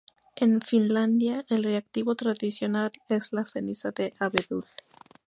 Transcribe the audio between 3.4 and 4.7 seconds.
ceniza de abedul.